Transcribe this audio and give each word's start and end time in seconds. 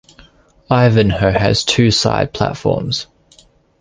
Ivanhoe 0.71 1.37
has 1.37 1.63
two 1.63 1.91
side 1.91 2.33
platforms. 2.33 3.05